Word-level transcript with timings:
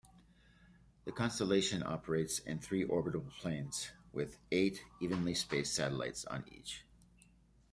The 1.05 1.11
constellation 1.11 1.83
operates 1.83 2.39
in 2.39 2.57
three 2.57 2.83
orbital 2.83 3.21
planes, 3.39 3.91
with 4.11 4.39
eight 4.51 4.83
evenly 4.99 5.35
spaced 5.35 5.75
satellites 5.75 6.25
on 6.25 6.43
each. 6.49 6.85